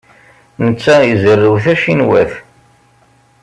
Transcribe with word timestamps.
Netta 0.65 0.95
izerrew 1.11 1.55
tacinwat. 1.63 2.31